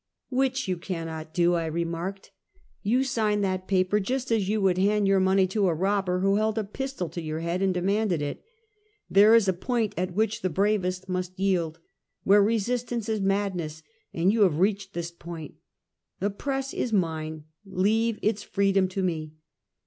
"Which 0.29 0.67
you 0.67 0.77
cannot 0.77 1.31
do," 1.31 1.53
I 1.53 1.67
remarked." 1.67 2.31
You 2.91 3.03
sign 3.03 3.41
that 3.41 3.67
paper 3.67 3.99
just 3.99 4.31
as 4.31 4.49
you 4.49 4.59
would 4.59 4.79
hand 4.79 5.07
your 5.07 5.19
money 5.19 5.45
to 5.49 5.67
a 5.67 5.75
robber 5.75 6.21
who 6.21 6.37
held 6.37 6.57
a 6.57 6.63
pistol 6.63 7.07
to 7.09 7.21
your 7.21 7.41
head 7.41 7.61
and 7.61 7.71
demanded 7.71 8.19
it. 8.19 8.43
There 9.11 9.35
is 9.35 9.47
a 9.47 9.53
point 9.53 9.93
at 9.97 10.15
which 10.15 10.41
the 10.41 10.49
bravest 10.49 11.07
must 11.07 11.37
yield, 11.37 11.77
where 12.23 12.41
resistance 12.41 13.09
is 13.09 13.21
madness, 13.21 13.83
and 14.11 14.33
you 14.33 14.41
have 14.41 14.57
reached 14.57 14.95
this 14.95 15.11
point. 15.11 15.53
The 16.19 16.31
press 16.31 16.73
is 16.73 16.91
mine, 16.91 17.43
leave 17.63 18.17
its 18.23 18.41
freedom 18.41 18.87
to 18.87 19.03
me. 19.03 19.33